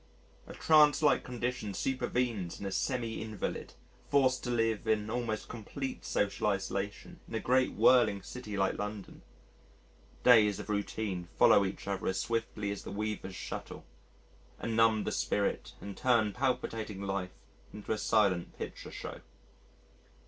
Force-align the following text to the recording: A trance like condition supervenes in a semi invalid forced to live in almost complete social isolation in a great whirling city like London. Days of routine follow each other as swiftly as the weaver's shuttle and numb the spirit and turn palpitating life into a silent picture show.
A 0.47 0.53
trance 0.55 1.03
like 1.03 1.23
condition 1.23 1.75
supervenes 1.75 2.59
in 2.59 2.65
a 2.65 2.71
semi 2.71 3.21
invalid 3.21 3.73
forced 4.09 4.43
to 4.43 4.49
live 4.49 4.87
in 4.87 5.11
almost 5.11 5.47
complete 5.47 6.05
social 6.05 6.47
isolation 6.47 7.19
in 7.27 7.35
a 7.35 7.39
great 7.39 7.73
whirling 7.73 8.23
city 8.23 8.57
like 8.57 8.79
London. 8.79 9.21
Days 10.23 10.59
of 10.59 10.69
routine 10.71 11.27
follow 11.37 11.63
each 11.63 11.87
other 11.87 12.07
as 12.07 12.19
swiftly 12.19 12.71
as 12.71 12.81
the 12.81 12.89
weaver's 12.89 13.35
shuttle 13.35 13.85
and 14.57 14.75
numb 14.75 15.03
the 15.03 15.11
spirit 15.11 15.73
and 15.79 15.95
turn 15.95 16.33
palpitating 16.33 17.03
life 17.03 17.35
into 17.71 17.91
a 17.93 17.97
silent 17.99 18.57
picture 18.57 18.89
show. 18.91 19.21